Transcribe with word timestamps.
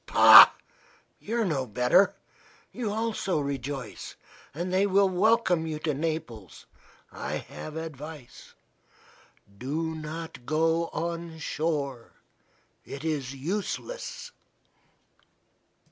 Pah! 0.07 0.49
you 1.19 1.39
are 1.41 1.45
no 1.45 1.67
better. 1.67 2.15
You 2.71 2.91
also 2.91 3.39
rejoice 3.39 4.15
and 4.51 4.73
they 4.73 4.87
will 4.87 5.07
welcome 5.07 5.67
you 5.67 5.77
to 5.77 5.93
Naples. 5.93 6.65
I 7.11 7.33
have 7.35 7.75
advice. 7.75 8.55
Do 9.59 9.93
not 9.93 10.43
go 10.47 10.87
on 10.87 11.37
shore. 11.37 12.13
It 12.83 13.03
is 13.05 13.35
useless." 13.35 14.31